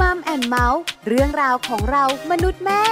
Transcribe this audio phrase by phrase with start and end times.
[0.00, 2.82] Mom and Mouth เรื่องราวของเรามนุษย์แม่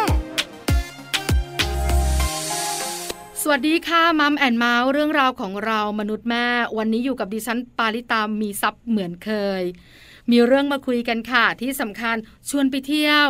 [3.42, 6.46] สวัสดีค่ะ Mom and Mouth เรื่องราวของเรามนุษย์แม่
[6.78, 9.30] วันนี้อยู่กับดิฉันปาริตามีซับเหมือนเค
[9.60, 9.62] ย
[10.30, 12.16] มีเรื่องมาคุยกันค่ะ ที่สำคัญ
[12.50, 13.26] ชวนไปเที่ยว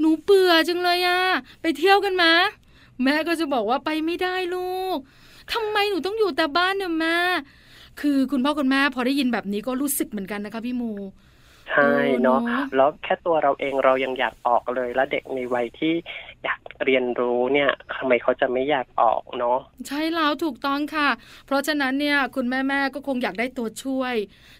[0.00, 1.20] หนูเบื่อจังเลยอะ
[1.60, 2.32] ไปเที่ยวกันมา
[3.02, 4.98] แม่ก็จะบอกว่าไปไม่ได้ลูก
[5.52, 7.18] ทำไมหนูต้องอยู่แต่บ้านเนี่ยแม่
[8.00, 10.92] คือคุณพ่อคุณแม่พอได้ยินแบบนี้ก็รู้สึกเหมือนกันนะคะพี่มู
[11.70, 11.92] ใช่
[12.22, 15.94] เนาะเออเนอะแล้วแค่ตัวเราเองเรายังอยากออกเลย แล้วเด็กในวัยที่
[16.44, 19.58] อยากเรียนรู้เนี่ยทำไมเขาจะไม่อยากออกเนาะ
[19.88, 21.08] ใช่แล้วถูกต้องค่ะ
[21.46, 24.14] เพราะฉะนั้นเนี่ยคุณแม่ๆก็คงอยากได้ตัวช่วย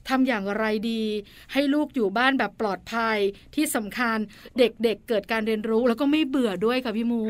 [0.08, 1.04] ทำอย่างไรดี
[1.52, 3.18] ให้ลูกอยู่บ้านแบบปลอดภัย
[3.54, 4.18] ที่สำคัญ
[4.58, 7.22] เด็กๆเเกิดการเรียนรู้แล้วก็ไม่เบื่อด้วยค่ะพี่มู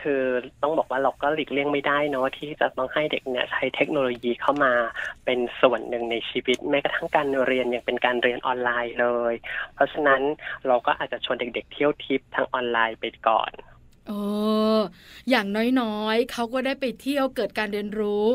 [0.00, 0.22] คือ
[0.62, 4.72] ต้องบอกว่าเราก็หลีกเลี่ยงไม่ได้เนาะที่จะต้องให้เด็กเนี่ยใช้เทคโนโลยีเข้ามา
[5.24, 9.34] เป็นส่วนหนึ่งในชีวิตแม้กระทั่งการเรียนยังเป็นการเรียนออนไลน์เลย
[9.74, 10.20] เพราะฉะนั้น
[10.66, 13.52] เราก็อาจจะชวนเด็ก ๆ เที่ยวทิปทางออนไลน์ไปก่อน
[14.08, 14.12] เอ
[14.76, 14.78] อ
[15.30, 15.46] อย่าง
[15.80, 18.26] น้อยๆ เขาก็ได้ไปเที่ยวเกิดการเรียนรู้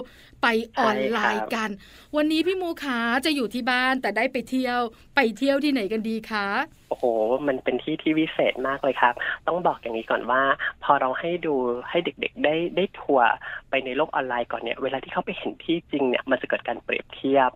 [0.42, 0.48] ไป
[0.80, 1.70] ออนไลน์กัน
[2.16, 4.80] วันนี้พี่มูขาจะอยู่ที่บ้านแต่ได้ไปเที่ยว
[5.16, 6.48] ไปเที่ยวที่ไหนกันดีคะ
[6.90, 7.06] โอ้โห
[7.48, 9.14] มันเป็นที่ที่วิเศษมากเลยครับ
[9.48, 10.42] ต้องบอกอย่างนี้ก่อนว่า
[10.84, 11.56] พอเราให้ดู
[11.90, 13.28] ให้เด็กๆ ได้ได้ทัวร์
[13.70, 17.52] ไปในโลกออนไลน์ก่อนเนี่ย เวลาที่เขาไปเห็นที่จริงเนี่ยมันจะเกิดการเปรียบเทียบ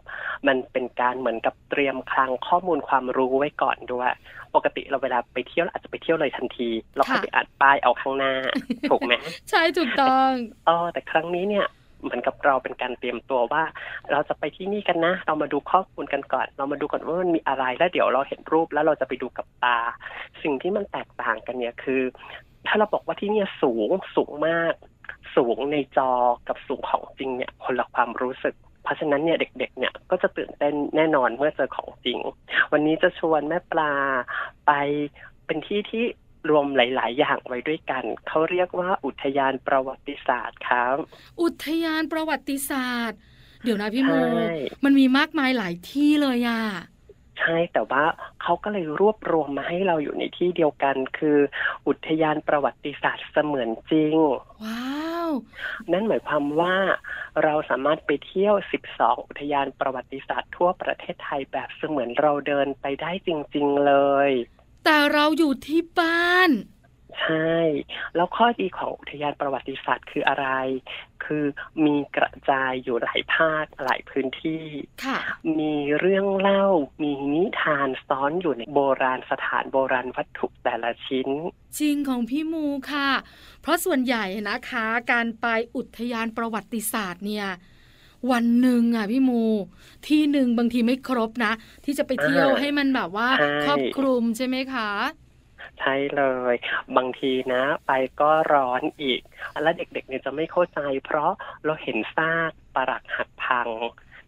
[0.47, 4.11] มันเป็นการเหมือนกับเตรียมคลังข้อมูลความรู้ไว้ก่อนด้วย
[4.57, 8.33] ปกติเราเวลาไปเที่ยวเราอาจจะไปเที่ยวเลยทันที เราค่อยค่ะไปอ่านป้ายเอาข้างหน้า
[8.89, 9.13] ถูกไหม
[9.49, 10.31] ใช่ถูกต้อง
[10.65, 11.67] เออแต่ครั้งนี้เนี่ย
[12.03, 13.63] เหมือนกับเราเป็นการเตรียมตัวว่า
[14.11, 19.77] เราจะไปที่นี่กันนะ เรามาดูข้อมูลกันก่อน เรามาดูก่อนว่ามันมีอะไรแล้วเดี๋ยวเราเห็นรูปแล้วเราจะไปดูกับตา
[20.43, 22.01] สิ่งที่มันแตกต่างกันเนี่ยคือ
[22.67, 24.73] ถ้าเราบอกว่าที่เนี่ยสูงสูงมาก
[25.35, 26.11] สูงในจอ
[26.47, 30.56] กับสูงของจริงเนี่ยคนละความรู้สึก เพราะฉะนั้นเนี่ยเด็ก ๆ เนี่ยก็จะตื่นเต้
[31.07, 32.19] นแน่นอนเมื่อเจอของจริง
[32.71, 33.93] วันนี้จะชวนแม่ปลา
[34.67, 34.71] ไป
[35.45, 36.03] เป็นที่ที่
[36.49, 40.95] รวมหลาย ๆ อย่างไว้ด้วยกัน เขาเรียกว่าอุทยานประวัติศาสตร์ครับ
[41.41, 43.19] อุทยานประวัติศาสตร์
[43.63, 44.53] เดี๋ยวนะพี่มูใช่
[44.85, 46.63] มันมีมากมายหลายที่เลยอะ
[47.39, 48.03] ใช่แต่ว่า
[48.41, 51.37] เขาก็เลยรวบรวมมาให้เราอยู่ในที่เดียวกัน คือ
[51.87, 54.17] อุทยานประวัติศาสตร์เสมือนจริง
[54.63, 55.29] ว้าว
[55.91, 56.75] นั่นหมายความว่า
[57.43, 58.55] เราสามารถไปเที่ยว
[58.91, 63.93] 12 อุทยานประวัติศาสตร์ทั่วประเทศไทยแบบเสมือนเราเดินไปได้จริง ๆเล
[64.29, 64.31] ย
[64.85, 66.49] แต่เราอยู่ที่บ้าน
[67.21, 67.55] ใช่
[68.15, 70.47] แล้วข้อดีของอุทยานประวัติศาสตร์คืออะไร
[71.25, 71.45] คือ
[71.85, 74.65] มีกระจายอยู่หลายภาคหลายพื้นที่
[75.05, 75.17] ค่ะ
[75.59, 76.65] มีเรื่องเล่า
[77.03, 81.29] มีนิทานซ้อนอยู่ในโบราณสถานโบราณวัตถุแต่ละชิ้น
[81.79, 83.09] จริงของพี่มูค่ะ
[83.61, 87.47] เพราะส่วนใหญ่นะคะ การไปอุทยานประวัติศาสตร์เนี่ย
[88.31, 89.43] วันหนึ่งอะพี่มู
[90.07, 91.53] ที่หนึ่งบางทีไม่ครบนะ
[91.85, 94.89] ที่จะไปเที่ยวอ่าให้มันแบบว่าใช่ครอบคลุมใช่ไหมคะ
[95.79, 96.23] ใช่เล
[96.53, 96.55] ย
[96.97, 97.91] บางทีนะ ไป
[98.21, 99.21] ก็ร้อนอีก
[99.63, 101.31] แล้วเด็กๆเนี่ยจะไม่เข้าใจ เพราะ
[101.65, 103.69] เราเห็นซากปรักหักพัง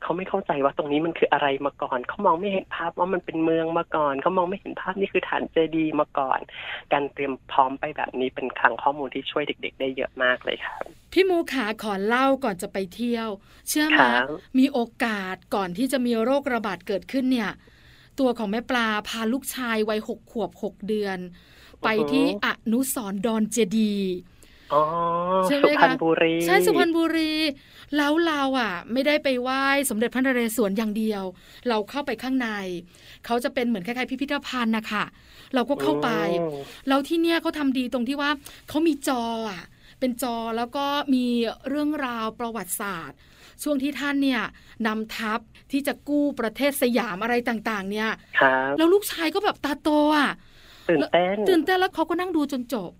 [0.02, 6.40] เขาไม่เข้าใจว่าตรงนี้มันคืออะไรมาก่อน เขามองไม่เห็นภาพว่ามันเป็นเมืองมาก่อน เขามองไม่เห็นภาพนี่คือฐานเจดีย์มาก่อน
[6.94, 10.84] การเตรียมพร้อมไปแบบนี้เป็นคลังข้อมูลที่ช่วยเด็ก ๆ ได้เยอะมากเลยครับ
[11.14, 13.30] พี่มูขาขอเล่าก่อนจะไปเที่ยว
[13.70, 14.28] เชื่อไหมครับ
[14.60, 17.52] มีโอกาสก่อนที่จะมีโรคระบาดเกิดขึ้นเนี่ย
[18.20, 21.18] ตัวของแม่ปลาพาลูกชายวัยหกขวบหกเดือน
[21.84, 24.14] ไปที่อนุสรณ์ดอนเจดีย์
[24.74, 24.84] อ๋อ
[25.46, 27.34] ใช่ไหมสุพรรณคะบุรีใช่สุพรรณบุรี
[27.98, 31.24] แล้วเราอะ ไม่ได้ไปไหว้สมเด็จพระนเรศวรอย่างเดียว
[31.70, 32.50] เราเข้าไปข้างใน
[33.26, 35.04] เขาจะเป็นเหมือนคล้ายๆพิพิธภัณฑ์นะคะ
[35.56, 36.50] เราก็เข้าไปอืม
[36.88, 38.32] แล้วที่เนี่ยเขาทำดีตรงที่ว่า
[38.70, 39.64] เขามีจออะ
[40.00, 41.26] เป็นจอแล้วก็มี
[41.70, 43.18] เรื่องราวประวัติศาสตร์
[43.64, 44.42] ช่วงที่ท่านเนี่ย
[44.88, 45.40] นำทัพ
[45.72, 48.10] ที่จะกู้ประเทศสยามอะไรต่างๆ เนี่ย
[48.40, 50.32] ครับแล้วลูกชายก็แบบตาโตอะ
[50.90, 52.92] ตื่นเต้นตื่นเต้นแล้วเขาก็นั่งดูจนจบ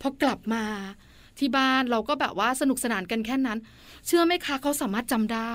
[0.00, 0.64] พอกลับมา
[1.38, 3.58] ที่บ้านเราก็แบบว่าสนุกสนานกันแค่นั้น
[4.06, 5.52] เชื่อไหมคะเขาสามารถจำได้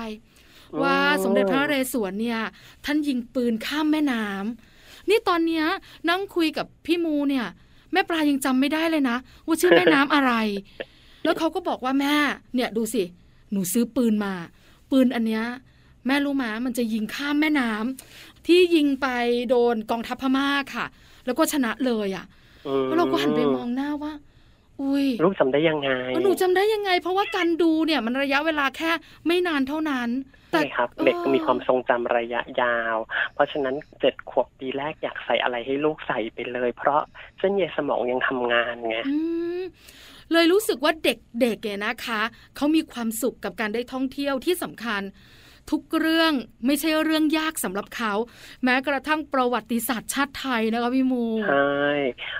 [0.72, 2.40] อืมว่าสมเด็จพระนเรศวรเนี่ย
[2.84, 5.64] ท่านยิงปืนข้ามแม่น้ำนี่ตอนเนี้ย
[6.10, 7.46] นั่งคุยกับพี่มูเนี่ย
[7.92, 9.16] แม่ปลายังจำไม่ได้เลยนะ
[9.46, 10.32] ว่าชื่อแม่น้ำอะไร
[11.24, 12.14] แล้วเขาก็บอกว่าแม่
[12.54, 13.02] เนี่ยดูสิ
[13.52, 14.34] หนูซื้อปืนมา
[14.90, 15.44] ปืนอันเนี้ย
[16.06, 19.06] แม่รู้มามันจะยิงข้ามแม่น้ำที่ยิงไป
[19.50, 20.86] โดนกองทัพพม่าค่ะ
[21.26, 22.24] แล้วก็ชนะเลยอะ
[22.66, 24.12] อืมแล้วเราก็หันไปมองหน้าว่า
[24.82, 28.90] อุ้ยลูกจำได้ยังไงเออหนูจำได้ยังไง เพราะว่าการดูเนี่ยมันระยะเวลาแค่
[29.26, 30.08] ไม่นานเท่านั้น
[30.50, 32.96] ใช่ครับออเด็กมีความทรงจำระยะยาว
[33.34, 37.02] เพราะฉะนั้นเจ็ดขวบปีแรกอยากใส่อะไรให้ลูกใส่ไปเลย เพราะ
[37.38, 39.16] เส้นใยสมองยังทำงานไงอื
[39.60, 39.62] ม
[40.32, 42.22] เลยรู้สึกว่าเด็กๆเนี่ยนะคะ
[42.56, 45.02] เขามีความสุขกับการได้ท่องเที่ยวที่สำคัญ
[45.70, 46.32] ทุกเรื่อง
[46.66, 48.12] ไม่ใช่เรื่องยากสำหรับเขา
[48.64, 51.90] แม้กระทั่งประวัติศาสตร์ชาติไทยนะคะพี่มูใช่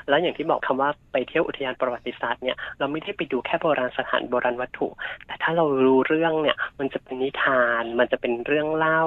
[0.09, 4.89] แล้วอย่างที่บอกคำว่าไปเที่ยวอุทยานประวัติศาสตร์เนี่ยเราไม่ได้ไปดูแค่โบราณสถานโบราณวัตถุ
[5.27, 9.05] แต่ถ้าเรารู้เรื่องเนี่ย มันจะเป็นนิทาน มันจะเป็นเรื่องเล่า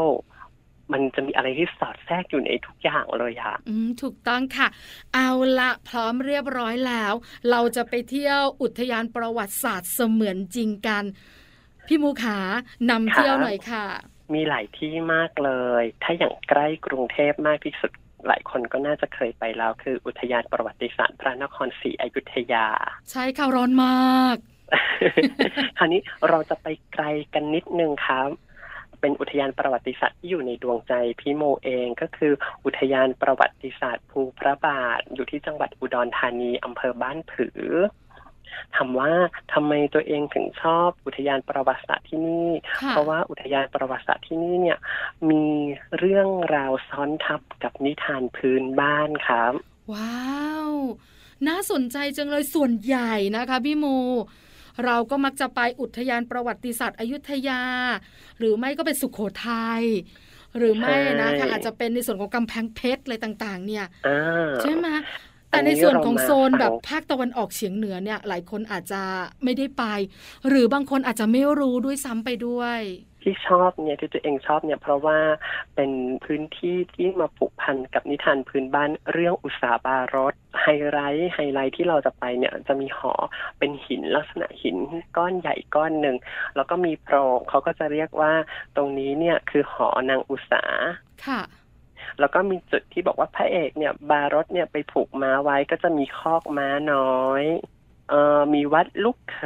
[0.94, 4.68] มันจะมีอะไรที่สอดแทรกอยู่ในทุกอย่างเลยอะอืม ถูกต้องค่ะ
[5.13, 5.30] เอา
[5.60, 7.13] ละพร้อมเรียบร้อยแล้ว
[7.51, 11.04] เราจะไปเที่ยวอุทยานประวัติศาสตร์เสมือนจริงกัน
[11.89, 12.38] พี่มูขา
[12.89, 13.86] นำเที่ยวหน่อยค่ะ
[14.33, 15.51] มีหลายที่มากเล
[15.81, 17.91] ย ถ้าอย่างใกล้กรุงเทพมากที่สุด
[18.27, 22.68] หลายคนก็น่าจะเคยไปแล้ว คืออุทยานประวัติศาสตร์พระนครศรีอยุธยา
[23.12, 24.38] ใช่ค่ะร้อนมาก
[25.77, 28.30] คราวนี้เราจะไปไกลกันนิดนึงครับ
[29.01, 32.33] เป็นอุทยานประวัติศาสตร์ที่อยู่ในดวงใจพี่โมเองก็คือ
[32.65, 37.62] อุทยานประวัติศาสตร์ภูพระบาท อยู่ที่จังหวัดอุดรธานีอำเภอบ้านผือ
[38.75, 39.12] ถามว่า
[39.54, 42.48] ทำไมตัวเองถึงชอบอุทยานประวัติศาสตร์ที่นี่
[42.81, 44.78] ค่ะเพราะว่าอุทยานประวัติศาสตร์ที่นี่เนี่ย
[45.30, 45.46] มี
[45.98, 49.54] เรื่องราวซ้อนทับกับนิทานพื้นบ้านครับ
[49.94, 50.72] ว้าว
[51.48, 53.86] น่าสนใจจังเลยส่วนใหญ่นะคะพี่โม
[54.86, 57.62] เราก็มักจะไปอุทยานประวัติศาสตร์อยุธยา
[58.40, 59.84] หรือไม่ก็เป็นสุขโขทัย
[60.57, 65.01] หรือไม่นะคะใช่อาจจะเป็นในส่วนของกำแพงเพชรอะไรต่าง ๆ เนี่ยอ่าใช่ไหมอั
[65.50, 69.01] แต่นนี้ในส่วนของเรามาโซนแบบฟังภาคตะวันออกเฉียงเหนือเนี่ย หลายคนอาจจะ
[69.44, 69.84] ไม่ได้ไป
[70.48, 72.80] หรือบางคนอาจจะไม่รู้ด้วยซ้ำไปด้วย
[73.24, 75.18] ที่ชอบเนี่ยที่ตัวเองชอบเนี่ยเพราะว่า
[75.75, 75.92] เป็น
[76.25, 83.13] พื้นที่ที่มาผูกพันกับนิทานพื้นบ้านเรื่องอุตสาบารสไฮไลท์ไฮไลท์ที่เราจะไปเนี่ยจะมีหอ
[83.60, 84.78] เป็นหินลักษณะหิน
[85.18, 86.18] ก้อนใหญ่ก้อนหนึ่ง
[86.56, 88.34] แล้วก็มีโพรงเขาก็จะเรียกว่า
[88.75, 90.63] ตรงนี้เนี่ยคือหอนางอุตสา
[91.28, 91.42] ค่ะ
[92.20, 97.44] แล้วก็มีจุดที่บอกว่าพระเอกเนี่ย บารถเนี่ยไปผูกม้าไว้ก็จะมีคอกม้าน้อย
[98.10, 99.42] เอ่อมีวัดลูกเข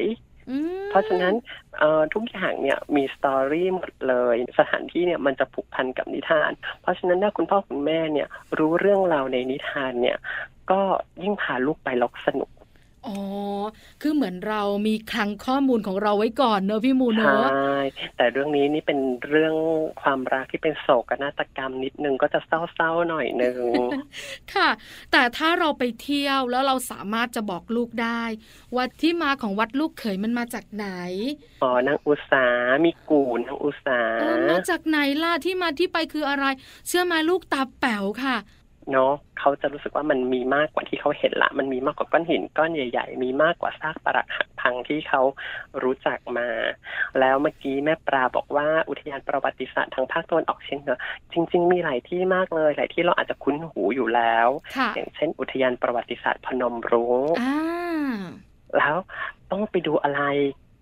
[0.00, 0.02] ย
[0.50, 1.34] อืมเพราะฉะนั้น
[1.78, 8.28] เอ่อทุกอย่างเนี่ยมีสตอรี่หมดเลย สถานที่เนี่ยมันจะผูกพันกับนิทาน เพราะฉะนั้นถ้าคุณพ่อคุณแม่เนี่ย
[8.58, 10.18] รู้เรื่องราวในนิทานเนี่ย
[10.70, 10.80] ก็
[11.22, 12.50] ยิ่งพาลูกไปแลกสนุก
[13.06, 13.18] อ๋อ
[14.02, 17.52] คือเหมือนเรามีคลังข้อมูลของเราไว้ก่อนเนอะพี่มูเนใช่อะ
[18.16, 19.54] แต่เรื่องนี้นี่เป็นเรื่อง
[20.02, 23.60] ความรักที่เป็นโศกนาฏกรรมนิดนึงก็จะเศร้าๆหน่อยนึง
[24.54, 24.70] ค่ะ
[25.12, 28.22] แต่ถ้าเราไปเที่ยวแล้วเราสามารถจะบอกลูกได้
[28.74, 30.86] ว่าที่มาของวัดลูกเขยมันมาจากไหน
[31.62, 32.46] อ๋อนางอุตสา
[32.84, 36.44] มีกู่นางอุตสาเออมาจากไหนล่ะที่มาที่ไปคืออะไร
[36.88, 38.36] เชื่อไหมาลูกตาแป๋วค่ะ
[38.92, 45.22] เนาะเขาจะรู้สึกว่ามันมีมากกว่าที่เขาเห็นละ มันมีมากกว่าก้อนหินก้อนใหญ่ ๆ มีมากกว่าซากปรักหักพังที่เขา
[45.82, 46.48] รู้จักมา
[47.20, 50.98] แล้วเมื่อกี้แม่ปลาบอกว่าอุทยานประวัติศาสตร์ทางภาคตะวันออกเฉียงเหนือ
[51.32, 57.58] จริง ๆ มีหลายที่มากเลยหลายที่เราอาจจะคุ้นหูอยู่แล้วค่ะอย่างเช่น อุทยานประวัติศาสตร์พนมรุ้งอ่า
[58.76, 58.96] แล้ว
[59.50, 60.22] ต้องไปดูอะไร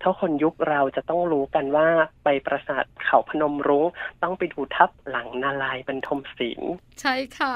[0.04, 1.88] ถ้าคนยุคเราจะต้องรู้กันว่า
[2.24, 3.86] ไปปราสาทเขาพนมรุ้ง
[4.22, 7.54] ต้องไปดูทับหลังนาลายณ์บรรทมศิลป์ใช่ค่ะ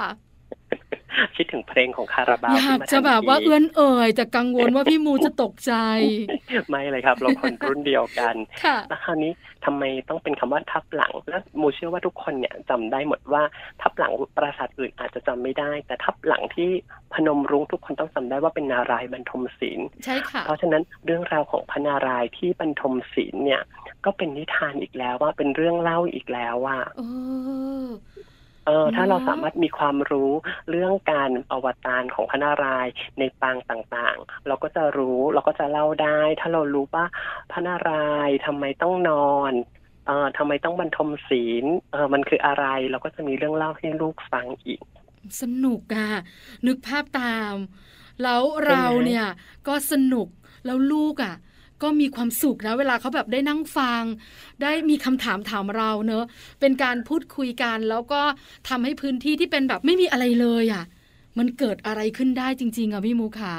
[1.37, 5.73] คิดถึงเพลงของคาราบาวอยากจะแบบว่าเอื้อนเอ่ยแต่กังวลว่าพี่มูจะตกใจ
[6.69, 9.33] ไม่เลยครับ เราคนรุ่นเดียวกันค่ะแล้วคราวนี้
[9.65, 13.43] ทำไมต้องเป็นคำว่าทับหลัง แล้วมูเชื่อว่าทุกคนเนี่ยจำได้หมดว่า
[13.83, 16.71] ทับหลังปราสาทอื่นอาจจะจำไม่ได้ แต่ทับหลังที่
[17.15, 23.63] พนมรุ้งทุกคนต้องจำได้ว่าเป็นนารายณ์บรรทมศิลป์ใช่ค่ะเพราะฉะนั้นเรื่องราวของพระนารายณ์ที่บรรทมศิลป์เนี่ย
[24.05, 26.79] ก็เป็นนิทานอีกแล้วว่าเป็นเรื่องเล่าอีกแล้วว่า
[28.67, 30.31] เออเออถ้าเนอะเราสามารถมีความรู้
[30.71, 37.05] เรื่องการอวตารของพระนารายณ์ในปางต่างๆ เราก็จะรู้เราก็จะเล่าได้ ถ้าเรารู้ว่า
[37.51, 39.53] พระนารายณ์ทำไมต้องนอน
[40.07, 44.81] เอ่อทำไมต้องบรรทมศีลเออมันคืออะไร เราก็จะมีเรื่องเล่าให้ลูกฟังอีก
[45.41, 46.11] สนุกอะ
[46.67, 47.55] นึกภาพตาม
[48.23, 49.25] แล้วเราเนี่ย
[49.69, 50.29] ก็สนุก
[50.65, 51.35] แล้วลูกอะ
[51.83, 54.03] ก็มีความสุขนะเวลาเขาแบบได้นั่งฟัง
[54.63, 56.25] ได้มีคำถามถามเราเนอะ
[56.61, 58.21] เป็นการพูดคุยกัน แล้วก็
[58.69, 60.85] ทำให้พื้นที่ที่เป็นแบบไม่มีอะไรเลยอะ
[61.39, 63.55] มันเกิดอะไรขึ้นได้จริง ๆอะพี่มูขา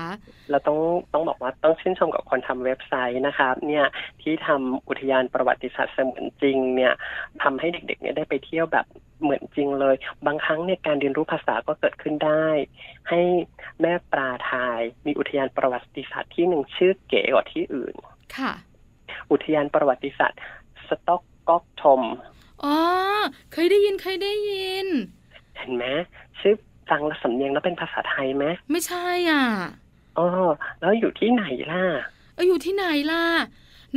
[0.51, 0.77] เราต้อง
[1.13, 3.85] ต้องบอกว่าต้องชื่นชมกับคนทำเว็บไซต์นะครับ เนี่ย
[4.21, 6.93] ที่ทำอุทยานประวัติศาสตร์เสมือนจริง เนี่ย
[7.43, 8.85] ทำให้เด็กๆเนี่ยได้ไปเที่ยวแบบ
[9.21, 9.95] เหมือนจริงเลย
[10.25, 12.47] บางครั้งเนี่ยการเรียนรู้ภาษาก็เกิดขึ้นได้
[13.09, 13.21] ให้
[13.81, 17.95] แม่ปลาทายมีอุทยานประวัติศาสตร์ที่หนึ่งชื่อเก๋กว่าที่อื่น
[18.35, 18.51] ค่ะ
[19.31, 20.39] อุทยานประวัติศาสตร์
[20.87, 22.01] สต็อกก๊อกทม
[22.63, 22.77] อ๋อ
[23.53, 24.87] เคยได้ยินเคยได้ยิน
[25.57, 25.85] เห็นไหม
[26.39, 26.55] ชื่อ
[26.89, 29.43] ฟังและสำเนียงแล้วเป็นภาษาไทยไหมไม่ใช่อะ
[30.17, 30.27] อ๋อ
[30.79, 31.83] แล้วอยู่ที่ไหนล่ะ
[32.33, 33.23] เอออยู่ที่ไหนล่ะ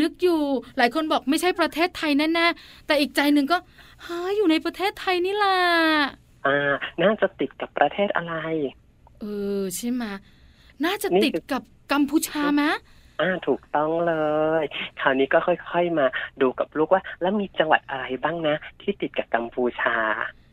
[0.01, 0.41] นึกอยู่
[0.77, 3.59] หลายคนบอกไม่ใช่ประเทศไทยแน่ๆแต่อีกใจหนึ่งก็
[4.03, 5.57] เฮ้ยอยู่ในประเทศไทยนี่ล่ะ
[6.47, 6.57] อ่า
[7.03, 8.35] น่าจะติดกับประเทศอะไร
[9.21, 9.25] เอ
[9.61, 10.15] อใช่ไหมะ
[10.85, 12.73] น่าจะนี่ติดคือกับกัมพูชาไหมะ
[13.21, 14.15] อ่าถูกต้องเล
[14.63, 14.65] ย
[15.01, 16.07] คราวนี้ก็ค่อย ๆมา
[16.43, 19.97] ดูกับลูกว่า แล้วมีจังหวัดอะไรบ้างนะ ที่ติดกับกัมพูชา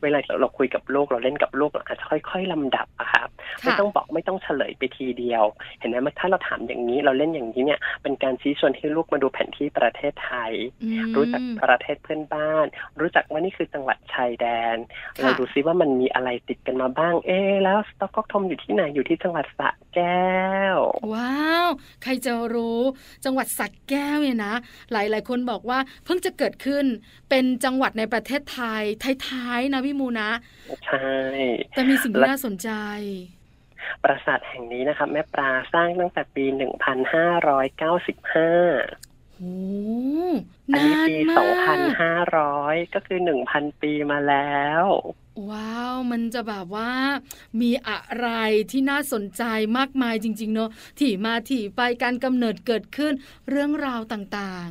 [0.02, 3.28] เวลาเราคุยกับลูกเราเล่นกับลูกเราอาจจะค่อย ๆลำดับอะครับ
[3.62, 5.44] ไม่ค่ะต้องบอกไม่ต้องเฉลยไปทีเดียว
[5.78, 12.66] เห็นไหมถ้าเราถามอย่างนี้เราเล่นอย่างนี้เนี่ยเป็นการชี้ชวนให้ลูกมาดูแผนที่ประเทศไทยอืมรู้จักประเทศเพื่อนบ้าน
[13.00, 14.76] รู้จักว่านี่คือจังหวัดชายแดน
[15.16, 20.38] ค่ะเราดูซิว่ามันมีอะไรติดกันมาบ้าง เอ๊ะแล้วสต็อกก๊อกทมอยู่ที่ไหนอยู่ที่จังหวัดสระแก้
[20.74, 20.76] ว
[21.12, 21.68] ว้าว
[22.02, 22.80] ใครจะรู้
[23.24, 24.54] จังหวัดสักแก้วเนี่ยนะ
[24.92, 26.84] หลาย ๆ คนบอกว่าเพิ่งจะเกิดขึ้น
[27.30, 28.82] เป็นจังหวัดในประเทศไทย
[29.28, 30.30] ท้ายๆนะพี่มูนะ
[30.86, 31.08] ใช่
[31.70, 32.70] แต่มีสิ่งที่น่าสนใจ
[34.04, 36.54] ปราสาทแห่งนี้นะครับ แม่ปลาสร้างตั้งแต่ปี 1595
[39.34, 39.52] โอ้
[40.72, 41.38] อันนานี้นปีมาก
[42.36, 43.18] 2,500ก็คือ
[43.50, 44.84] 1,000ปีมาแล้ว
[45.50, 46.92] ว้าว มันจะแบบว่า
[47.60, 48.28] มีอะไร
[48.70, 49.42] ที่น่าสนใจ
[49.78, 53.12] มากมายจริง ๆ เนอะที่มาที่ไปการกำเนิดเกิดขึ้น
[53.50, 54.70] เรื่องราวต่าง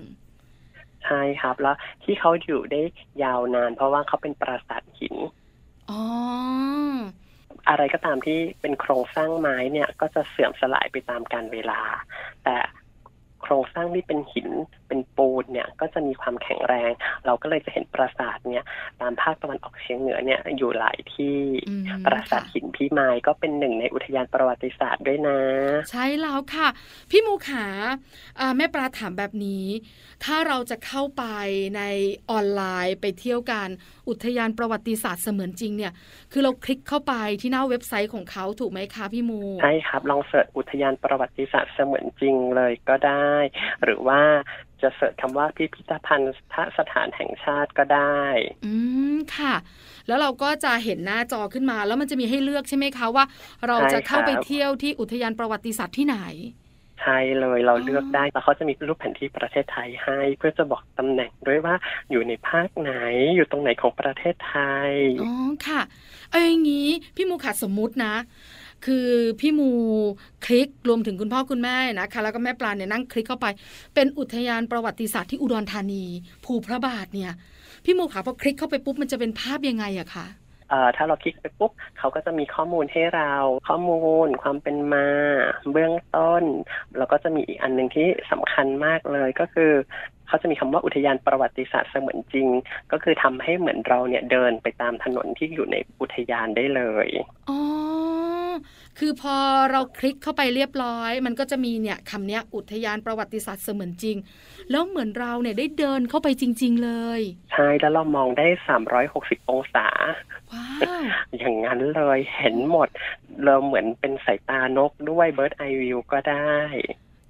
[1.06, 2.82] ใช่ครับ แล้วที่เขาอยู่ได้
[3.24, 6.04] ยาวนาน เพราะว่าเขาเป็นปราสาทหินๆอ๋อ
[7.68, 11.82] อะไรก็ตามที่เป็นโครงสร้างไม้เนี่ยก็จะเสื่อมสลายไปตามการเวลา
[12.44, 12.56] แต่
[13.48, 14.50] โครงสร้างที่เป็นหิน
[14.88, 16.92] เป็นปูนเนี่ยก็จะมีความแข็งแรง
[17.26, 18.66] เราก็เลยจะเห็นปราสาทเนี่ย
[19.02, 21.38] ตามภาคตะวันออกเฉียงเหนือเนี่ยอยู่หลายที่
[21.70, 25.40] อืมปราสาทค่ะหินพี่ไม้ก็เป็นหนึ่งในอุทยานประวัติศาสตร์ด้วยนะ
[25.92, 26.68] ใช่แล้วค่ะ
[27.12, 27.66] พี่มูขา
[28.40, 29.66] อ่าแม่ปลาถามแบบนี้
[30.24, 31.24] ถ้าเราจะเข้าไป
[31.78, 31.82] ใน
[32.32, 33.68] ออนไลน์ไปเที่ยวกัน
[34.10, 35.94] อุทยานประวัติศาสตร์เสมือนจริงเนี่ย
[36.32, 43.37] คือเราคลิกเข้าไปที่หน้าเว็บไซต์ของเขาถูกไหมคะพี่มูใช่ครับลองเสิร์ชอุทยานประวัติศาสตร์เสมือนจริงเลยก็ได้
[43.84, 44.22] หรือว่า
[44.82, 46.34] จะเสิร์ชคำว่าพิพิธภัณฑ์
[46.78, 48.24] สถานแห่งชาติก็ได้
[48.64, 48.72] อื
[49.14, 49.54] มค่ะ
[50.08, 53.26] แล้วเราก็จะเห็นหน้าจอขึ้นมา แล้วมันจะมีให้เลือกใช่ไหมคะว่า
[53.68, 56.18] เราจะเข้าไปใช่ครับเที่ยวที่อุทยานประวัติศาสตร์ที่ไหน
[57.00, 61.76] ใช่เลยเราอ๋อเลือกได้แล้วเขาจะมีรูปแผนที่ประเทศไทยให้ เพื่อจะบอกตำแหน่งด้วยว่า
[62.10, 62.92] อยู่ในภาคไหน
[63.36, 64.56] อยู่ตรงไหนของประเทศไท
[64.92, 65.28] ยอ๋อ
[65.68, 65.82] ค่ะ
[66.30, 68.14] เอาอย่างนี้พี่มูขาสมมุตินะ
[68.86, 69.08] คือ
[69.40, 69.70] พี่มู
[70.46, 73.48] คลิกรวมถึงคุณพ่อคุณแม่นะคะแล้วก็แม่ปลาเนี่ยนั่งคลิกเข้าไป
[73.96, 76.04] เป็นอุทยานประวัติศาสตร์ที่อุดรธานี
[76.46, 77.32] ภูพระบาทเนี่ย
[77.86, 80.28] พี่มูขาพอคลิกเข้าไปปุ๊บมันจะเป็นภาพยังไงอะคะ
[80.70, 83.34] เอ่อถ้าเราคลิกไปปุ๊บเขาก็จะมีข้อมูลให้เรา
[83.68, 85.08] ข้อมูล ความเป็นมา
[85.72, 86.44] เบื้องต้น
[86.98, 89.72] แล้วก็จะมีอีกอันหนึ่งที่สำคัญมากเลยก็คือ
[90.28, 92.48] เขาจะมีคำว่าอุทยานประวัติศาสตร์เสมือนจริง
[92.92, 97.08] ก็คือทำให้เหมือนเราเนี่ยเดินไปตามถนนที่อยู่ในอุทยานได้เลย
[97.50, 97.58] อ๋อ
[99.00, 99.36] คือพอ
[99.72, 104.18] เราคลิกเข้าไปเรียบร้อย มันก็จะมีเนี่ยคำเนี้ยอุทยานประวัติศาสตร์เสมือนจริง
[104.72, 107.22] แล้วเหมือนเราเนี่ยได้เดินเข้าไปจริง ๆ เลย
[107.52, 108.48] ใช่ แล้วเรามองได้
[108.98, 109.88] 360 องศา
[110.52, 110.82] ว้าว
[111.38, 112.90] อย่างนั้นเลยเห็นหมด
[113.44, 116.58] เราเหมือนเป็นสายตานกด้วย Bird Eye View ก็ได้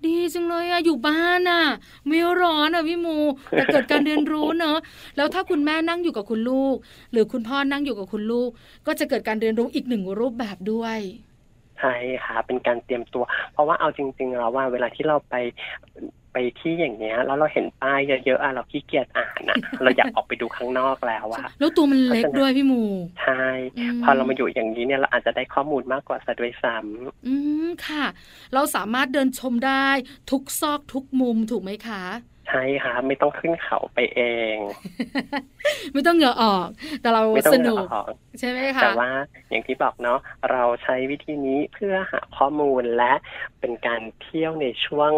[0.06, 1.63] ดีจังเลยอะอยู่บ้านอะ
[2.08, 3.18] ไม่ร้อนอะพี่มู
[3.50, 4.77] แต่เกิดการเรียนรู้เนอะ
[5.18, 6.75] แล้วถ้าคุณแม่นั่งอยู่กับคุณลูก
[7.12, 8.50] หรือคุณพ่อนั่งอยู่กับคุณลูก
[8.88, 11.00] ก็จะเกิดการเรียนรู้อีกหนึ่งรูปแบบด้วย
[11.80, 11.94] ใช่
[12.25, 13.24] ค่ะเป็นการเตรียมตัว
[13.54, 15.36] เพราะว่าเอาจริงๆแล้วว่าเวลาที่เราไป
[16.38, 22.84] ไปที่อย่างเงี้ย แล้วเราเห็นป้ายเยอะๆอะเราขี้เกียจอ่านอะเราอยากออกไปดูข้างนอกแล้วอะแล้วตัวมันเล็กด้วยพี่มู
[23.22, 23.46] ใช่
[24.03, 27.34] พอเรามาอยู่อย่างนี้เนี่ยเราอาจจะได้ข้อมูลมากกว่าซะด้วยซ้ำอื
[27.65, 28.06] มค่ะ
[28.53, 29.88] เราสามารถเดินชมได้
[30.32, 32.03] ทุกซอกทุกมุมถูกไหมคะ
[32.50, 34.22] ใช่ค่ะไม่ต้องขึ้นเขาไปเอ
[34.53, 34.56] ง
[35.94, 36.67] ไม่ต้องเหงื่อออก
[37.01, 39.12] แต่เราไม่ต้องสเหนุงื่อกออกใช่ไหมคะแต่ว่า
[39.50, 40.20] อย่างที่บอกเนาะ
[40.51, 43.13] เราใช้วิธีนี้เพื่อหาข้อมูลและ
[43.60, 45.12] เป็นการเที่ยวในช่วง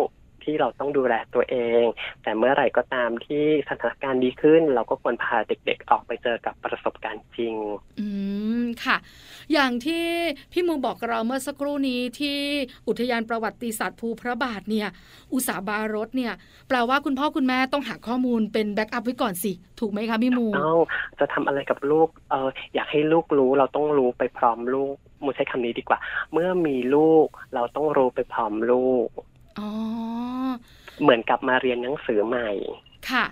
[0.44, 1.84] ที่เราต้องดูแลตัวเอง
[2.24, 7.56] แต่เมื่อไหร่ก็ตามที่สถานการณ์ดีขึ้น เราก็ควรพาเด็กๆออกไปเจอกับประสบการณ์จริง
[8.00, 8.08] อื
[8.62, 8.98] มค่ะ
[9.54, 10.06] อย่างที่
[10.54, 12.38] พี่มูบอกเราเมื่อสักครู่นี้ที่
[12.88, 14.88] อุทยานประวัติศาสตร์ภูพระบาทเนี่ย
[15.34, 16.34] อุสาบารสเนี่ย
[16.68, 26.00] แปลว่าคุณพ่อคุณแม่ต้องหาข้อมูลเป็น backup ไว้ก่อนสิ ถูกไหมคะพี่มูเอจะทำอะไรกับลูกเอออยากให้ลูกรู้เราต้องรู้ไปพร้อมลูกมูใช้คำนี้ดีกว่า
[26.34, 29.29] เมื่อมีลูกเราต้องรู้ไปพร้อมลูกอ๋อ
[31.02, 32.50] เหมือนกับมาเรียนหนังสือใหม่
[33.10, 33.26] ค่ะ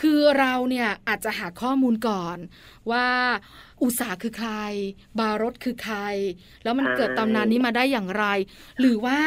[0.00, 2.36] คือเราเนี่ยอาจจะหาข้อมูลก่อน
[2.90, 3.06] ว่า
[3.82, 4.50] อุตสาหคือใคร
[5.18, 5.98] บารถคือใคร
[6.62, 8.24] แล้วมันใช่เกิดตำนานนี้มาได้อย่างไร
[8.80, 9.18] หรือว่า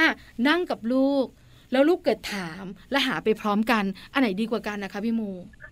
[0.48, 1.26] นั่งกับลูก
[1.72, 5.32] แล้วลูกเกิดถามและหาไปพร้อมกัน อันไหนดีกว่ากันนะคะพี่มู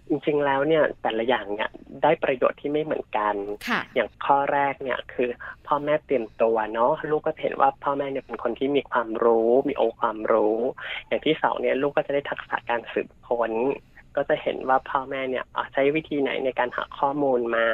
[0.10, 1.70] จริงๆ แล้วเนี่ยแต่ละอย่างเนี่ย
[2.03, 3.36] ได้ประโยชน์ที่ไม่เหมือนกัน
[3.67, 5.29] ค่ะอย่างข้อแรกเนี่ยคือ
[5.67, 10.58] พ่อแม่เตรียมตัวเนาะลูกก็จะเห็นว่าพ่อแม่เนี่ยเป็นคนที่มีความรู้ มีองค์ความรู้
[11.08, 13.51] อย่างที่สองเนี่ยลูกก็จะได้ทักษะการสืบค้น
[14.15, 17.67] ก็จะเห็นว่าพ่อแม่เนี่ยอะใช้วิธีไหนในการหาข้อมูลมา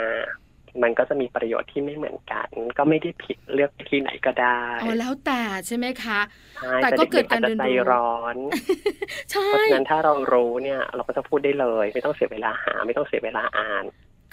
[0.84, 2.48] มันก็จะมีประโยชน์ที่ไม่เหมือนกัน
[2.78, 6.20] ก็ไม่ได้ผิดเลือกวิธีไหนก็ได้เอาแล้วแต่ใช่ไหมคะ
[6.58, 8.38] ใช่แต่ก็เกิดการด็ๆอจจะใจเรียนรู้ร้อน
[9.32, 13.84] ใช่เพราะฉะนั้นถ้าเรารู้เนี่ย เราก็จะพูดได้เลย ไม่ต้องเสียเวลาหา ไม่ต้องเสียเวลาอ่าน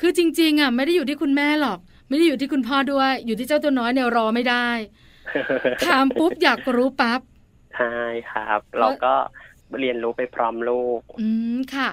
[0.00, 4.68] คือจริง ๆอะไม่ได้อยู่ที่คุณแม่หรอก ไม่ได้อยู่ที่คุณพ่อด้วย อยู่ที่เจ้าตัวน้อยเนี่ยรอไม่ได้
[5.86, 7.20] ถามปุ๊บอยากรู้ปั๊บ
[7.76, 7.96] ใช่
[8.30, 9.14] ครับ เราก็
[9.80, 11.88] เรียนรู้ไปพร้อมลูก อืมค่ะ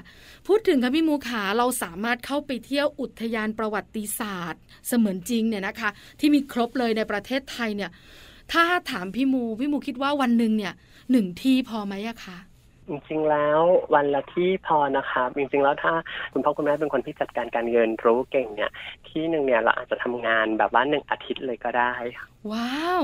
[0.48, 7.92] พูดถึงค่ะพี่มูขาเราสามารถเข้าไปเที่ยวอุทยานประวัติศาสตร์ เสมือนจริงเนี่ยนะคะ ที่มีครบเลยในประเทศไทยเนี่ย
[8.54, 10.74] ถ้าถามพี่มูพี่มูคิดว่าวันหนึ่งเนี่ย
[11.12, 12.38] หนึ่งที่พอไหมอะคะ
[12.88, 13.62] จริงๆแล้ว
[13.96, 15.94] วันละที่พอนะครับจริงๆแล้วถ้า
[16.34, 18.72] คุณพ่อคุณแม่เป็นคนที่จัดการการเงินรู้เก่งเนี่ย
[19.08, 21.94] ที่หนึ่งเนี่ยเราอาจจะทำงานแบบว่าหนึ่งอาทิตย์เลยก็ได้
[22.52, 23.02] ว้าว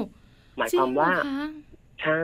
[0.58, 1.12] หมายความว่า
[2.02, 2.22] ใช่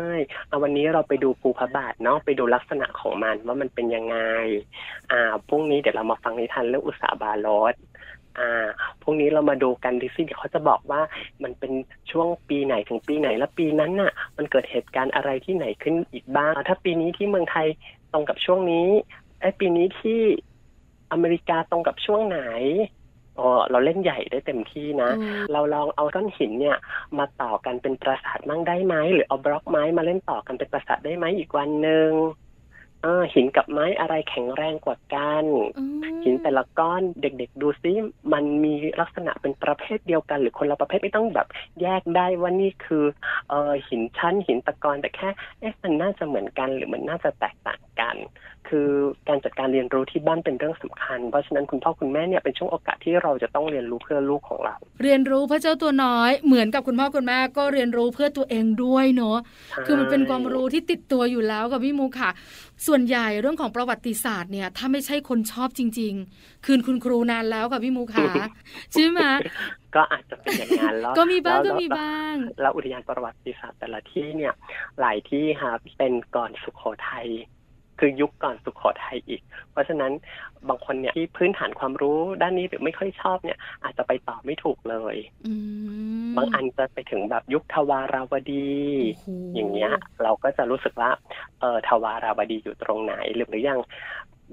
[0.48, 4.18] เอาวันนี้เราไปดูภูพระบาทเนาะไปดูลักษณะของมันว่ามันเป็นยังไง
[5.12, 7.74] อ่าพรุ่งนี้เดี๋ยวเรามาฟังนิทานเรื่องอุตสาบารถ
[8.40, 8.68] อ่า
[9.02, 11.02] พรุ่งนี้เรามาดูกันดิซี่เดี๋ยวเขาจะบอกว่า
[11.44, 11.72] มันเป็น
[12.12, 17.68] ช่วงปีไหนถึงปีไหนและปีนั้นน่ะ มันเกิดเหตุการณ์อะไรที่ไหนขึ้นอีกบ้าง ถ้าปีนี้ที่เมืองไทย
[18.12, 18.88] ตรงกับช่วงนี้
[19.42, 20.22] ไอ้ปีนี้ที่
[21.12, 22.42] อเมริกาตรงกับช่วงไหน
[23.72, 26.78] เราเล่นใหญ่ได้เต็มที่นะอืมเราลองเอาก้อนหินเนี่ย
[27.18, 32.43] มาต่อกันเป็นปราสาทมั่งได้ไหมหรือเอาบล็อกไม้มาเล่นต่อกันเป็นปราสาทได้ไหมอีกวันหนึ่งเออ
[33.34, 35.46] หินกับไม้อะไรแข็งแรงกว่ากัน
[35.78, 37.92] อืมหินแต่ละก้อนเด็กๆ ดูซิ
[38.34, 41.48] มันมีลักษณะเป็นประเภทเดียวกัน หรือคนละประเภทไม่ต้องแบบ
[41.82, 43.06] แยกได้ว่านี่คือ
[43.50, 48.16] เออหินชั้นหินตะกอนแต่แค่เอ๊ะมันน่าจะเหมือนกัน หรือมันน่าจะแตกต่างกัน
[48.70, 48.90] คือ
[49.28, 59.38] การจัดการเรียนรู้ที่บ้านเป็นเรื่องสำคัญ เพราะฉะนั้นคุณพ่อคุณแม่เนี่ยเป็นช่วงโอกาสที่เราจะต้องเรียนรู้เพื่อลูกของเรา เรียนรู้เพื่อเจ้าตัวน้อยเหมือนกับคุณพ่อคุณแม่ก็เรียนรู้เพื่อตัวเองด้วยเนาะ
[59.86, 62.30] คือมันเป็นความรู้ที่ติดตัวอยู่แล้วกับพี่มูค่ะ
[62.86, 68.32] ส่วนใหญ่เรื่องของประวัติศาสตร์เนี่ยถ้าไม่ใช่คนชอบจริง ๆ คืนคุณครูนานแล้วกับพี่มูค่ะ
[68.94, 69.20] ใช่ไหม
[69.96, 74.54] ก็อาจจะเป็นอย่างนั้นแล้วก็มีบ้างแล้วก็มีแล้วบ้างแล้วอุทยานประวัติศาสตร์แต่ละที่เนี่ย
[75.00, 77.28] หลายที่ครับเป็นก่อนสุขโขทัย
[78.00, 80.12] คือยุคก่อนสุขโขทัยอีก เพราะฉะนั้น
[80.70, 85.16] บางคนเนี่ยที่พื้นฐานความรู้ด้านนี้หรือไม่ค่อยชอบเนี่ย อาจจะไปต่อไม่ถูกเลย
[85.48, 85.54] อื
[86.30, 88.72] มบางอันจะไปถึงแบบยุคทวาราวดี
[89.16, 89.92] โอ้โหอย่างเงี้ย
[90.24, 91.10] เราก็จะรู้สึกว่า
[91.60, 93.80] เออทวาราวดีอยู่ตรงไหนหรือหรืออย่าง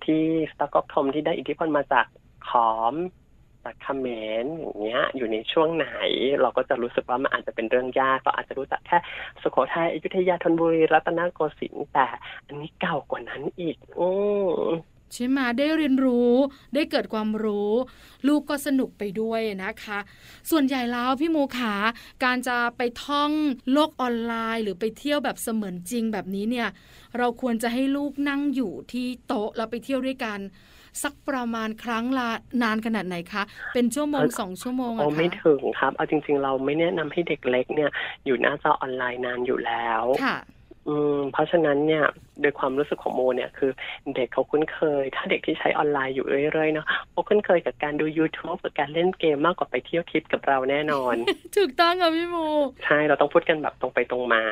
[0.04, 0.22] ที่
[0.52, 2.06] สตอกอกทมที่ได้อิทธิพลมาจาก
[2.48, 2.94] ขอม
[3.64, 4.06] จากเขม
[4.42, 5.88] รอย่างเงี้ยอยู่ในช่วงไหน
[6.40, 8.98] เราก็จะรู้สึกว่ามันอาจจะเป็นเรื่องยากเราอาจจะรู้จักแค่
[9.42, 12.06] สุโขทัยอยุธยาธนบุรีรัตนโกสินทร์แต่
[12.46, 14.08] อันนี้เก่ากว่านั้นอีก อื
[15.14, 16.34] ใช่ไหมได้เรียนรู้
[16.74, 17.72] ได้เกิดความรู้
[18.28, 19.98] ลูกก็สนุกไปด้วยนะคะ
[20.50, 21.74] ส่วนใหญ่แล้วพี่โมขา
[22.24, 23.30] การจะไปท่อง
[23.72, 26.68] โลกออนไลน์ หรือไปเที่ยวแบบเสมือนจริงแบบนี้เนี่ย
[27.18, 30.38] เราควรจะให้ลูกนั่งอยู่ที่โต๊ะแล้วไปเที่ยวด้วยกัน
[31.02, 32.28] สักประมาณครั้งละ
[32.62, 33.42] นานขนาดไหนคะ
[33.74, 37.90] เป็นชั่วโมงเอ่อสองชั่วโมงโอ้อะไม่คะถึงครับ เอาจริง ๆ เราไม่แนะนำให้เด็กเล็กเนี่ย
[38.24, 40.36] อยู่หน้าจอออนไลน์นานอยู่แล้วค่ะ
[40.90, 42.04] ออืมเพราะฉะนั้นเนี่ย
[42.40, 43.70] โดยความรู้สึกของโมเนี่ยคือ
[44.14, 51.14] เด็กเขาคุ้นเคย ถ้าเด็กที่ใช้ออนไลน์อยู่เรื่อยๆเนาะเขาคุ้นเคยกับการดู YouTube กับการเล่นเกมมากกว่าไปเที่ยวทริปกับเราแน่นอน
[51.56, 52.36] ถูกต้องค่ะพี่โม
[52.84, 54.44] ใช่เราต้องพูดกันแบบตรงไปตรงมา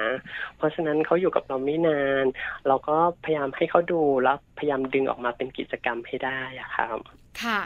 [0.57, 2.24] เพราะฉะนั้นเขาอยู่กับเราไม่นาน
[2.68, 6.98] เราก็พยายามให้เขาดูแล้วพยายามดึงออกมาเป็นกิจกรรมให้ได้อะครับ
[7.42, 7.61] ค่ะ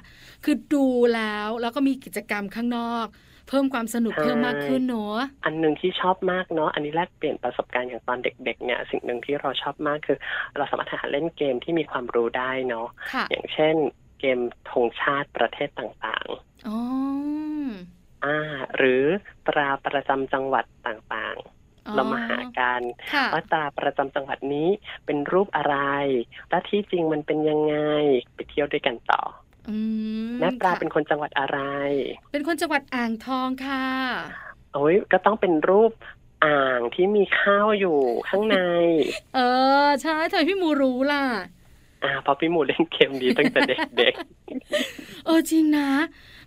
[0.44, 10.18] คือดูแล้วแล้วก็มีกิจกรรมข้างนอกเพิ่มความสนุกใช่เพิ่มมากขึ้นเนอะอันหนึ่งที่ชอบมากเนาะอันนี้แลกเปลี่ยนประสบการณ์อย่างตอนเด็ก ๆ เนี่ยสิ่งหนึ่งที่เราชอบมากคือ
[10.56, 13.74] เราสามารถหาเล่นเกมที่มีความรู้ได้เนาะค่ะอย่างเช่น
[14.20, 14.38] เกม
[14.70, 16.26] ธงชาติประเทศต่าง
[16.68, 18.38] อ๋อๆอ่า
[18.76, 19.04] หรือ
[19.48, 21.38] ตราประจำจังหวัดต่าง
[21.88, 24.68] อ๋อๆเรามาหากันค่ะว่าตราประจำจังหวัดนี้
[25.06, 25.76] เป็นรูปอะไร
[26.50, 27.76] และที่จริงมันเป็นยังไง
[28.34, 29.22] ไปเที่ยวด้วยกันต่อ
[29.68, 29.77] อื
[30.31, 31.59] มแม่ปลาค่ะเป็นคนจังหวัดอะไร
[32.33, 33.87] เป็นคนจังหวัดอ่างทองค่ะ
[34.75, 35.92] โอ้ยก็ต้องเป็นรูป
[36.44, 37.98] อ่างที่มีข้าวอยู่
[38.29, 38.59] ข้างใน
[39.35, 39.40] เอ
[39.87, 41.25] อ ใช่ทำไมพี่มูรู้ล่ะ
[42.05, 44.14] อ่าเพราะพี่หมูเล่นเกมนี้ตั้งแต่เด็ก
[45.27, 45.90] เออจริงนะ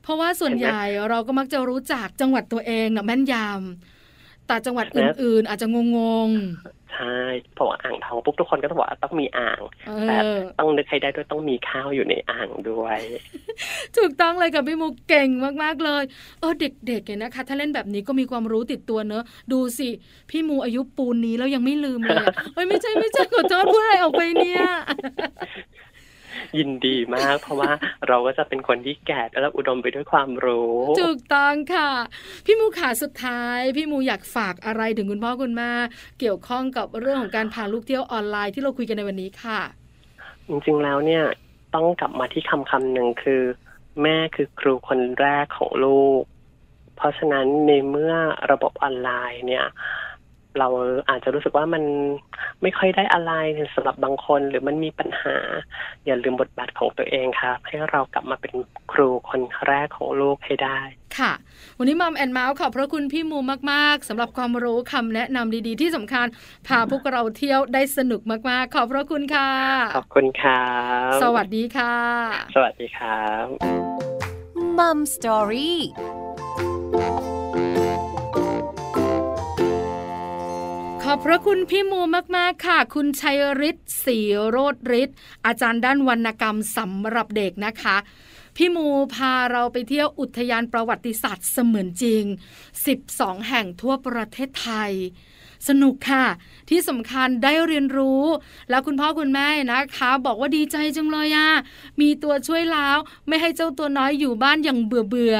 [0.03, 3.94] เพราะว่าส่วนเห็นไหมใหญ่เราก็มักจะรู้จักจังหวัดตัวเองนะแม่นยำ
[4.47, 7.19] แต่จังหวัดเห็นไหมอื่นๆ อาจจะงงๆ ใช่
[7.53, 12.99] เพราะว่าอ่างทองปุ๊บทุกคนก็ต้องบอกว่าต้องมีอ่างๆเอแต่อต้องนึกให้ได้ด้วยต้องมีข้าวอยู่ในอ่างด้วย
[13.97, 15.29] ถูกต้องเลยกับพี่มูเก่ง
[15.63, 16.03] มากๆเลย
[16.39, 16.53] เออ
[16.87, 19.89] เด็กๆเนี่ยนะคะ ถ้าเล่นแบบนี้ก็มีความรู้ติดตัวเนอะดูสิ
[20.29, 24.63] พี่มูอายุปูนนี้แล้วยังไม่ลืมเลยอะเอ้ยไม่ใช่ไม่ใช่ขอโทษพูดอะไรออกไปเนี่ย
[26.57, 27.71] ยินดีมาก เพราะว่า
[28.07, 31.91] เราก็จะเป็นคนที่แก่และอุดมไปด้วยความรู้ถูกต้องค่ะ
[32.45, 35.71] พี่มูขาสุดท้าย พี่มูอยากฝากอะไรถึงคุณพ่อคุณแม่
[36.19, 39.61] เกี่ยวข้องกับเรื่องของการพาลูกเที่ยวออนไลน์ที่เราคุยกันในวันนี้ค่ะ
[40.47, 41.23] จริงๆแล้วเนี่ย
[41.75, 43.41] ต้องกลับมาที่คำคำหนึ่งคือ
[44.01, 46.21] แม่คือครูคนแรกของลูก
[46.95, 48.13] เพราะฉะนั้นในเมื่อ
[48.51, 49.65] ระบบออนไลน์เนี่ย
[50.59, 50.67] เรา
[51.09, 51.83] อาจจะรู้สึกว่ามัน
[52.61, 53.33] ไม่ค่อยได้อะไร
[53.75, 55.35] สำหรับบางคน หรือมันมีปัญหา
[56.05, 58.53] อย่าลืมบทบาทของตัวเองครับ ให้เรากลับมาเป็น
[58.91, 60.79] ครูคนแรกของลูกให้ได้
[61.17, 61.31] ค่ะ
[61.77, 63.39] วันนี้มัมแอนเมาส์ขอบพระคุณพี่มู
[63.71, 66.25] มาก ๆสำหรับความรู้คำแนะนำดีๆ ที่สำคัญ
[66.67, 69.49] พาพวกเราเที่ยวได้สนุกมาก ๆ ขอบพระคุณค่ะ
[69.95, 70.69] ขอบคุณครั
[71.09, 71.95] บสวัสดีค่ะ
[72.55, 73.45] สวัสดีครับ
[74.77, 76.24] มัมสตอรี่
[81.27, 81.99] พระคุณพี่มู
[82.37, 83.37] มาก ๆ ค่ะ คุณชัย
[83.69, 84.17] ฤทธิ์ศรี
[84.49, 87.97] โรดฤทธิ์อาจารย์ด้านวรรณกรรมสำหรับเด็กนะคะ
[88.57, 92.23] พี่มูพาเราไปเที่ยวอุทยานประวัติศาสตร์เสมือนจริง
[92.85, 94.91] 12 แห่งทั่วประเทศไทย
[95.67, 96.25] สนุกค่ะ
[96.69, 98.23] ที่สำคัญได้เรียนรู้
[98.69, 101.49] แล้วคุณพ่อคุณแม่นะคะ บอกว่าดีใจจังเลยอะ
[102.01, 105.37] มีตัวช่วยแล้ว ไม่ให้เจ้าตัวน้อยอยู่บ้านอย่างเบื่อเบื่อ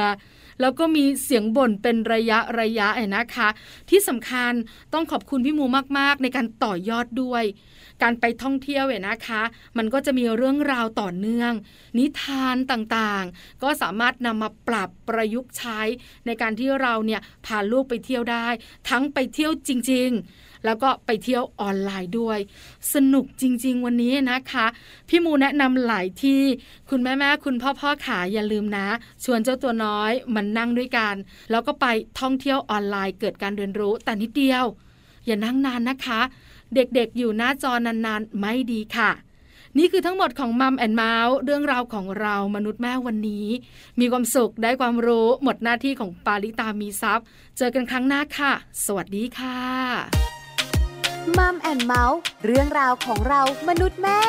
[0.60, 3.48] แล้วก็มีเสียงบ่นเป็นระยะระยะนนะคะ
[3.90, 4.52] ที่สำคัญ
[4.92, 5.64] ต้องขอบคุณพี่มู
[5.98, 7.44] มาก ๆ ในการต่อยอดด้วย
[8.02, 9.42] การไปท่องเที่ยวเนี่ยนะคะ
[9.76, 11.52] มันก็จะมีเรื่องราวต่อเนื่อง
[11.98, 15.80] นิทานต่างๆ ก็สามารถนำมาปรับประยุกต์ใช้
[16.26, 18.46] ในการที่เราเนี่ยพาลูกไปเที่ยวได้
[18.88, 22.38] ทั้งไปเที่ยวจริง ๆ แล้วก็ไปเที่ยวออนไลน์ด้วย
[22.94, 24.66] สนุกจริง ๆ วันนี้นะคะ
[25.08, 26.42] พี่มูแนะนำหลายที่
[26.90, 28.88] คุณแม่แม่ๆคุณพ่อพ่อขาอย่าลืมนะ
[29.24, 31.14] ชวนเจ้าตัวน้อยมันนั่งด้วยกัน
[31.50, 31.86] แล้วก็ไป
[32.20, 34.64] ท่องเที่ยวออนไลน์เกิดการเรียนรู้แต่นิดเดียว
[35.26, 36.20] อย่านั่งนานนะคะ
[36.74, 39.10] เด็กๆ อยู่หน้าจอนานๆ ไม่ดีค่ะ
[39.78, 43.46] นี่คือทั้งหมดของมัมแอนเมาส์เรื่องราวของเรามนุษย์แม่วันนี้
[44.00, 47.24] มีความสุขได้ความรู้หมดหน้าที่ของปาลิตามีซัพ์
[47.56, 48.52] เจอกันครั้งหน้าค่ะ
[48.84, 49.60] สวัสดีค่ะ
[51.38, 54.20] มัมแอนเมาส์เรื่องราวของเรามนุษย์แม่